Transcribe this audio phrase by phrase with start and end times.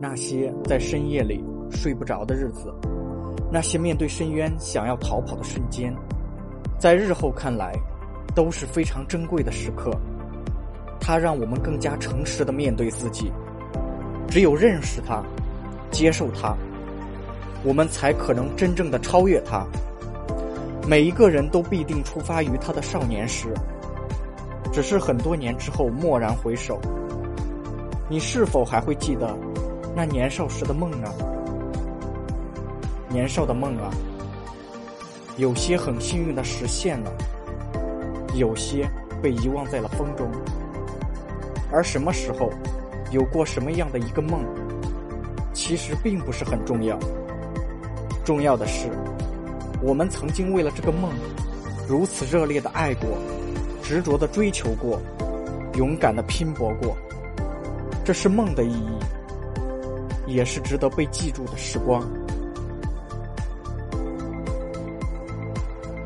[0.00, 2.72] 那些在深夜里睡不着的日子，
[3.50, 5.92] 那些面对深渊想要逃跑的瞬间，
[6.78, 7.74] 在日后看来，
[8.32, 9.90] 都是非常珍贵的时刻。
[11.00, 13.32] 它让我们更加诚实的面对自己。
[14.28, 15.20] 只有认识它，
[15.90, 16.54] 接受它，
[17.64, 19.66] 我们才可能真正的超越它。
[20.86, 23.52] 每一个人都必定出发于他的少年时，
[24.72, 26.78] 只是很多年之后蓦然回首，
[28.08, 29.36] 你是否还会记得
[29.98, 31.12] 那年少时的梦呢？
[33.08, 33.90] 年少的梦啊，
[35.38, 37.12] 有些很幸运的实现了，
[38.36, 38.88] 有些
[39.20, 40.30] 被遗忘在了风中。
[41.72, 42.48] 而什么时候，
[43.10, 44.44] 有过什么样的一个梦，
[45.52, 46.96] 其实并不是很重要。
[48.24, 48.88] 重要的是，
[49.82, 51.10] 我们曾经为了这个梦，
[51.88, 53.18] 如此热烈的爱过，
[53.82, 55.02] 执着的追求过，
[55.74, 56.96] 勇敢的拼搏过。
[58.04, 58.98] 这是梦的意义，
[60.28, 62.06] 也是值得被记住的时光。